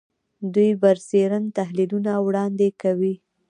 دوی 0.53 0.69
برسېرن 0.81 1.43
تحلیلونه 1.57 2.11
وړاندې 2.25 2.67
کوي 2.81 3.15